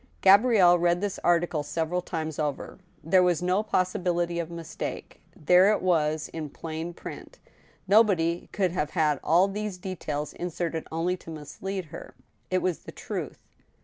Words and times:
Gabrielle 0.21 0.79
read 0.79 0.99
this 0.99 1.19
article 1.23 1.61
several 1.61 2.01
times 2.01 2.39
over. 2.39 2.79
There 3.03 3.21
was 3.21 3.43
no 3.43 3.61
possibility 3.61 4.39
of 4.39 4.49
mistake; 4.49 5.21
there 5.35 5.71
it 5.71 5.79
was 5.79 6.27
in 6.29 6.49
plain 6.49 6.91
print. 6.95 7.37
Nobody 7.87 8.49
could 8.51 8.71
have 8.71 8.89
had 8.97 9.19
all 9.23 9.47
these 9.47 9.77
details 9.77 10.33
inserted 10.33 10.87
only 10.91 11.15
to 11.17 11.29
mislead 11.29 11.85
her. 11.93 12.15
It 12.49 12.63
was 12.63 12.79
the 12.79 12.91
truth. 12.91 13.43